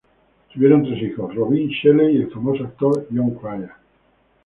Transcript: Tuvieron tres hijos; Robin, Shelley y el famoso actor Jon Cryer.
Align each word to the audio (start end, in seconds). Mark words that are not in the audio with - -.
Tuvieron 0.51 0.81
tres 0.83 0.99
hijos; 0.99 1.35
Robin, 1.35 1.67
Shelley 1.69 2.17
y 2.17 2.21
el 2.23 2.31
famoso 2.31 2.63
actor 2.63 3.07
Jon 3.15 3.35
Cryer. 3.35 3.69